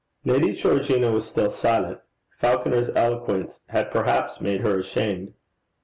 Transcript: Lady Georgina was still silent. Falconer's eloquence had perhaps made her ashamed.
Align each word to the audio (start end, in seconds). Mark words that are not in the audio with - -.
Lady 0.25 0.53
Georgina 0.53 1.11
was 1.11 1.27
still 1.27 1.47
silent. 1.51 1.99
Falconer's 2.39 2.89
eloquence 2.95 3.59
had 3.67 3.91
perhaps 3.91 4.41
made 4.41 4.61
her 4.61 4.79
ashamed. 4.79 5.35